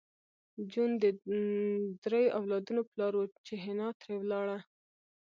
جون 0.71 0.91
د 1.01 1.03
دریو 2.03 2.33
اولادونو 2.39 2.81
پلار 2.91 3.13
و 3.17 3.21
چې 3.45 3.53
حنا 3.63 3.87
ترې 3.99 4.15
لاړه 4.31 4.57